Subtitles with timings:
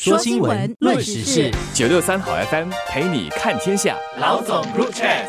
[0.00, 3.96] 说新闻，论时事，九六三好 FM 陪你看天下。
[4.20, 5.26] 老总入 chat。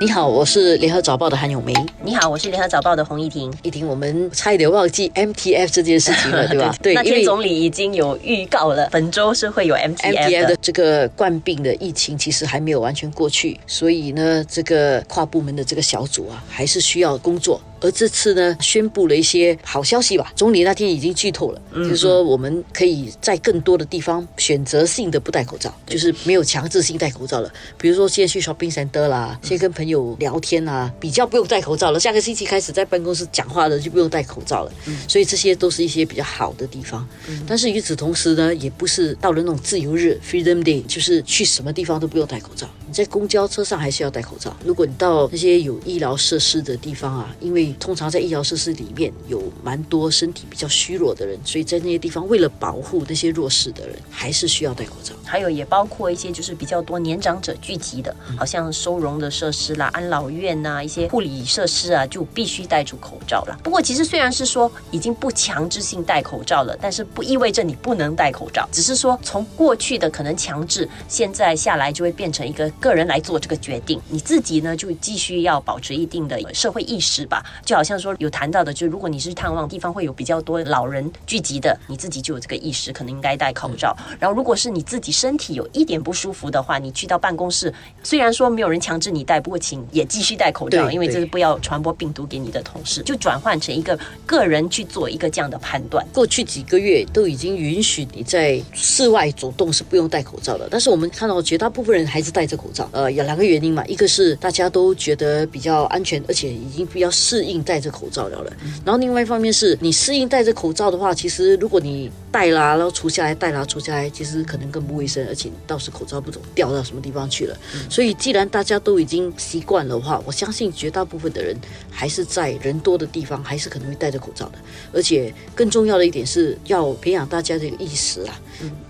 [0.00, 1.72] 你好，我是联合早报的韩永梅。
[2.02, 3.54] 你好，我是联合早报的洪一婷。
[3.62, 6.74] 一婷，我们差一点忘记 MTF 这件事情了， 对吧？
[6.82, 10.56] 对，那天总理已经有预告了，本周是会有 MTF 的。
[10.56, 17.60] 这个冠病的疫情其实还没有完全过去，所以呢，这个跨部门的这个小组啊，还是需要工作。
[17.84, 20.32] 而这次呢，宣布了一些好消息吧。
[20.34, 27.52] 总理那天已经剧透了，就是说我们可以在更多的地方选择性的不戴口罩，就是没有强制性戴口罩了。
[27.76, 32.00] 比如说，现在去 shopping center 啦，先跟朋友聊天啊，比较不用戴口罩了。
[32.00, 34.72] 下个星期开始在办公室讲话的就不用戴口罩了。
[35.06, 37.06] 所以这些都是一些比较好的地方。
[37.46, 42.66] 但是与此同时呢，也不是到了那种自由日 （freedom day），就是去什么地方都不用戴口罩。
[42.94, 44.56] 在公交车上还是要戴口罩。
[44.64, 55.12] 如果你到那些有医疗设施的地方啊，因为通常在医疗设施里面有蛮多身体比较虚弱的人，所以在那些地方为了保护那些弱势的人，还是需要戴口罩。
[55.24, 63.58] 还有也包括一些就是比较多年长者聚集的，好像收容的设施啦、安老院呐、一些护理设施啊，就必须戴住口罩了。
[63.64, 73.98] 不过其实虽然是说已经不强制性戴口罩了，但是不意味着你不能戴口罩，只是说从过去的可能强制，现在下来就会变成一个个人来做这个决定。
[74.10, 77.94] 你自己呢就继续要保持一定的社会意识吧，就好像。
[78.04, 83.96] 说有谈到的，就如果你是探望地方会有比较多老人聚集的，你自己就有这个意识，可能应该戴口罩。
[84.20, 93.00] 然后，如果是你自己身体有一点不舒服的话，你去到办公室，虽然说没有人强制你戴，不过请也继续戴口罩，因为这是不要传播病毒给你的同事。
[93.04, 96.06] 就转换成一个个人去做一个这样的判断。
[96.12, 102.73] 过去几个月都已经允许你在室外走动是不用戴口罩的，但是我们看到绝大部分人还是戴着口罩。
[102.92, 107.94] 呃，有两个原因嘛，一个是大家都觉得比较安全，而且已经比较适应戴着。
[107.94, 108.52] 口罩了了，
[108.84, 117.56] 然后另外一方面是你适应戴着口罩的话，其实如果你戴啦，然后除下来戴啦，除下来，其实可能更不卫生，而且到时口罩不懂掉到什么地方去了。
[117.88, 121.56] 所以既然大家都已经习惯了的话，我相信绝大部分的人
[121.88, 124.58] 还是在人多的地方还是可能会戴着口罩的。
[124.92, 128.40] 而且更重要的一点是要培养大家这个意识啊，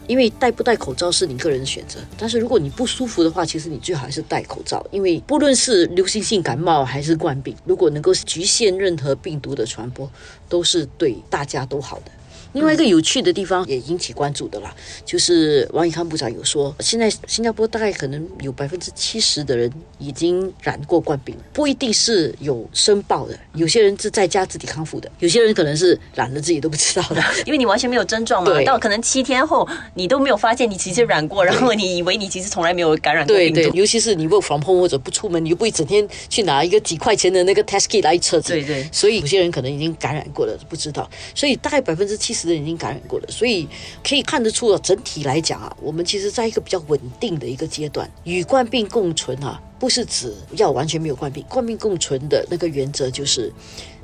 [0.07, 10.09] 因为戴不戴口罩是你个人的选择，但是如果你不舒服的话，其实你最好还是戴口罩，因为不论是流行性感冒还是冠病，如果能够局限任何病毒的传播，
[10.49, 12.13] 都是对大家都好的。
[12.55, 33.55] 另外一个有趣的地方也引起关注的啦，就是王以康部长有说，现在新加坡大概可能有百分之七十的人已经染过冠病，不一定是有申报的，有些人是在家自己康复的，有些人可能是染了自己都不知道的， 因为你完全没有症状嘛，到可能七天后你都没有发现你其实染过，然后你以为你其实从来没有感染过病毒。
[33.55, 38.41] 对对，尤其是你 work from home 或者不出门，你又不会整天去拿一个几块钱的那个 test kit 来测。
[38.43, 42.44] 对对，所以有些人可能已经感染过了，不知道，所以大概百分之七十。
[42.53, 43.69] 已经感染过了，所以
[44.03, 53.53] 可以看得出啊，整体来讲啊，我们其实在一个比较稳定的一个阶段，与冠病共存啊，不是指要完全没有冠病，冠病共存的那个原则就是，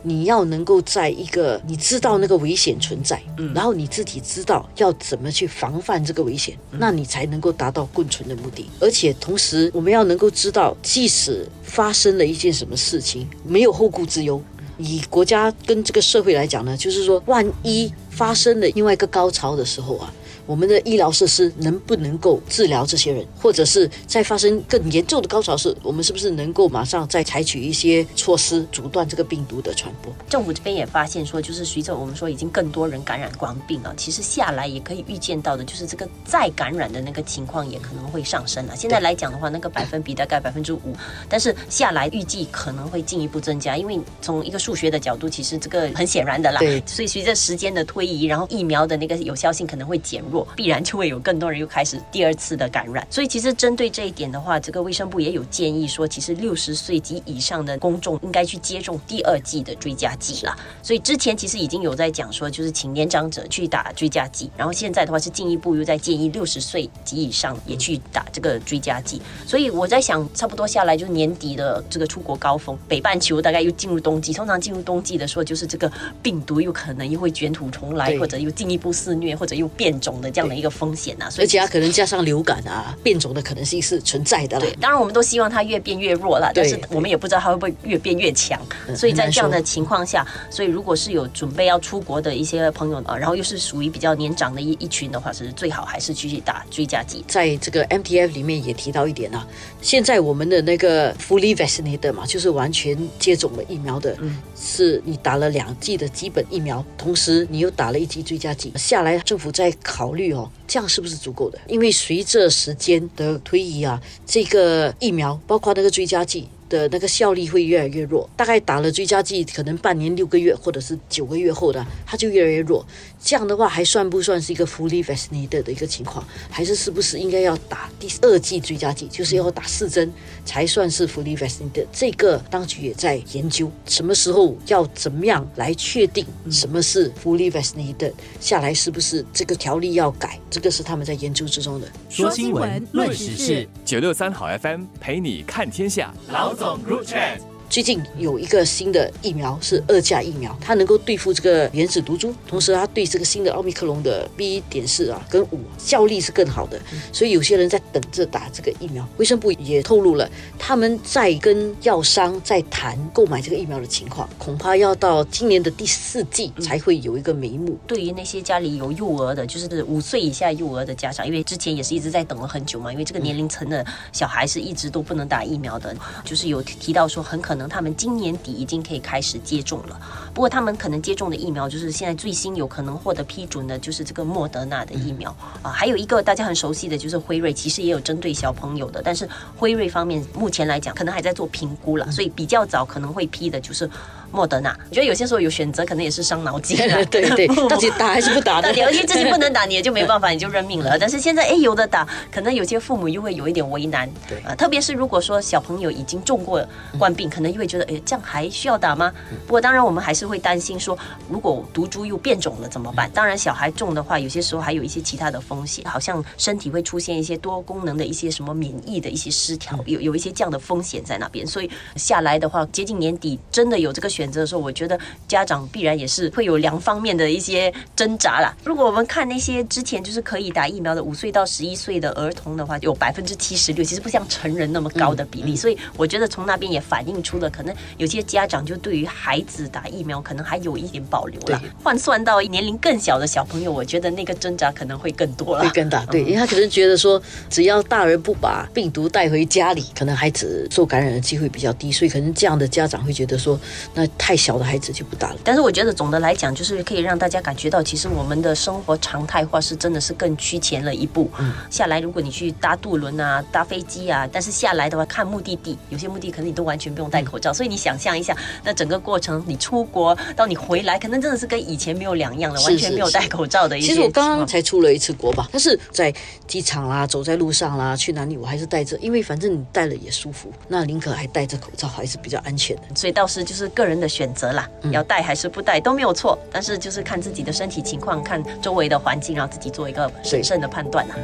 [0.03, 8.67] 你要能够在一个你知道那个危险存在，嗯，然后你自己知道要怎么去防范这个危险，那你才能够达到共存的目的。
[8.81, 14.43] 而且同时，我们要能够知道，即使发生了一件什么事情，没有后顾之忧。
[14.85, 20.13] 以国家跟这个社会来讲呢，就是说，万一发生了另外一个高潮的时候啊。
[20.51, 30.13] 我们的医疗设施能不能够治疗这些人，或者是在发生更严重的高潮时，我们是不是能够马上再采取一些措施阻断这个病毒的传播？
[30.29, 38.75] 政府这边也发现说，就是随着我们说已经更多人感染光病了，其实下来也可以预见到的，就是这个再感染的那个情况也可能会上升了。
[38.75, 40.97] 现在来讲的话，那个百分比大概百分之五，
[41.29, 46.59] 但是下来预计可能会进一步增加，因为从一个数学的角度，其实这个很显然的啦。
[46.59, 50.40] 对，所以随着时间的推移，然后疫苗的那个有效性可能会减弱。
[50.57, 60.55] 必然就会有更多人又开始第二次的感染，所以其实针对这一点的话，这个卫生部也有建议说，其实六十岁及以上的公众应该去接种第二剂的追加剂啦。
[60.83, 69.21] 所以之前其实已经有在讲说，就是请年长者去打追加剂，然后现在的话是进一步又在建议六十岁及以上也去打这个追加剂。
[69.47, 75.91] 所以我在想，差不多下来就是年底的这个出国高峰，北半球大概又进入冬季，通常进入冬季的时候，就是这个
[76.23, 80.11] 病毒又可能又会卷土重来，或者又进一步肆虐，或者又变种。
[80.21, 84.73] 种的这样的一个风险呐、所以而且它可能加上流感啊，变种的可能性是存在的啦对，。
[84.81, 88.61] 当然我们都希望它越变越弱了，但是我们也不知道它会不会越变越强。
[88.95, 97.25] 所以在这样的情况下，所以如果是有准备要出国的一些朋友啊，然后又是属于比较年长的一一群的话，是最好还是继续打追加剂。
[97.27, 99.47] 在这个 MTF 里面也提到一点啊，
[99.81, 111.59] 现在我们的那个 fully vaccinated 嘛，就是完全接种了疫苗的，嗯是你打了两剂的基本疫苗，同时你又打了一剂追加剂，下来政府在考考虑哦，这样是不是足够的？
[111.69, 116.49] 因为随着时间的推移啊，这个疫苗包括那个追加剂。
[116.71, 122.87] 的那个效力会越来越弱，大概打了追加剂，可能半年、六个月或者是九个月后的，它就越来越弱。
[123.23, 126.27] 这样的话，还算不算是一个 fully vaccinated 的一个情况？
[126.49, 130.11] 还是是不是应该要打第二剂追加剂，就是要打四针
[130.45, 131.85] 才算是 fully vaccinated？
[131.93, 138.13] 这个当局也在研究，什么时候要怎么样来确定什么是 fully vaccinated？
[138.39, 140.39] 下来是不是这个条例要改？
[140.49, 141.89] 这个是他们在研究之中的。
[142.09, 146.15] 说新闻，论时事，九六三好 FM 陪你看天下。
[146.31, 147.60] 老总 Group Chat。
[147.71, 156.81] 最近有一个新的疫苗是二价疫苗，它能够对付这个原始毒株，同时它对这个新的奥密克戎的 B 点四啊跟五效力是更好的，
[157.13, 159.09] 所以有些人在等着打这个疫苗。
[159.19, 160.29] 卫生部也透露了，
[160.59, 167.79] 他们在跟药商在谈购买这个疫苗的情况，恐怕要到今年的第四季才会有一个眉目。
[167.87, 175.95] 对于那些家里有幼儿的，就是五岁以下幼儿的家长，因为之前也是一直在等了很久嘛，因为这个年龄层的小孩是一直都不能打疫苗的，
[176.25, 180.01] 就是有提到说很可能他们今年底已经可以开始接种了。
[180.33, 185.35] 不过他们可能接种的疫苗就是现在最新有可能获得批准的，就是这个莫德纳的疫苗。
[185.63, 193.89] 啊，还有一个大家很熟悉的就是辉瑞，其实也有针对小朋友的，但是辉瑞方面目前来讲可能还在做评估了，所以比较早可能会批的就是
[194.33, 194.77] 莫德纳。
[194.89, 196.99] 我觉得有些时候有选择，可能也是伤脑筋啊。
[197.11, 198.63] 对 对， 到底打还是不打呢？
[198.63, 200.99] 打你，因为自己不能打，你也就没办法，你就认命了。
[200.99, 204.11] 但是现在，哎，有的打，可能有些父母又会有一点为难。
[204.29, 206.65] 对啊、特别是如果说小朋友已经中过
[206.99, 209.13] 冠病，可能又会觉得，哎，这样还需要打吗？
[209.47, 210.97] 不过当然，我们还是会担心说，
[211.29, 213.11] 如果毒株又变种了怎么办？
[213.13, 221.47] 当然，小孩中的话，有些时候还有一些其他的风险，好像身体会出现一些多功能的一些什么免疫的一些失调，有有一些这样的风险在那边。
[221.47, 228.55] 所以下来的话，接近年底真的有这个选择的时候，我觉得家长必然也是会有两方面的一些挣扎啦。
[228.63, 235.57] 如果我们看那些之前就是可以打疫苗的五岁到十一岁的儿童的话，有百分之七十六，其实不像成人那么高的比例。
[235.57, 241.63] 所以我觉得从那边也反映出了，可能有些家长就对于孩子打疫苗可能还有一点保留了。
[241.83, 245.63] 换算到年龄更小的小朋友，我觉得那个挣扎可能会更多了。
[245.63, 253.59] 会更大，对，因为他可能觉得说，只要大人不把病毒带回家里，可能孩子受感染的机会比较低，所以可能这样的家长会觉得说，
[253.95, 255.39] 那太小的孩子就不打了。
[255.45, 261.31] 但是我觉得总的来讲，就是可以让大家感觉到，其实我们的生活常态化是真的是更趋前了一步。
[261.39, 276.13] 嗯下来，如果你去搭渡轮啊、搭飞机啊，但是下来的话，看目的地，有些目的可能你都完全不用戴口罩，所以你想象一下，那整个过程，你出国到你回来，可能真的是跟以前没有两样了，完全没有戴口罩的一些其实我刚刚才出了一次国吧，但是在
[276.47, 282.83] 机场啦、走在路上啦、去哪里，我还是戴着，因为反正你戴了也舒服，那宁可还戴着口罩，还是比较安全的。
[282.95, 291.15] 所以倒是就是个人的选择啦，要戴还是不戴都没有错，但是就是看自己的身体情况，看周围的环境，然后自己做一个审慎的判断啦。